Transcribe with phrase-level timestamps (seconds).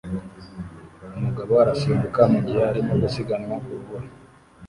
[1.17, 4.07] Umugabo arasimbuka mugihe arimo gusiganwa ku rubura